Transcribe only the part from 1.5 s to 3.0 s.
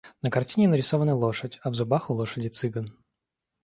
а в зубах у лошади цыган.